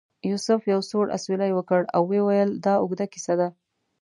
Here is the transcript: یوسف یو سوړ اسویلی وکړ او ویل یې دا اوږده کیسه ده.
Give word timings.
یوسف 0.29 0.61
یو 0.73 0.81
سوړ 0.89 1.05
اسویلی 1.17 1.51
وکړ 1.53 1.81
او 1.95 2.01
ویل 2.09 2.27
یې 2.37 2.43
دا 2.65 2.73
اوږده 2.81 3.05
کیسه 3.13 3.33
ده. 3.39 3.47